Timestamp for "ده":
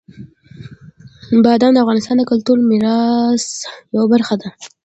4.41-4.49